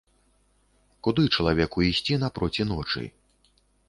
Куды 1.07 1.25
чалавеку 1.37 1.83
ісці 1.89 2.17
напроці 2.23 2.67
ночы. 2.71 3.03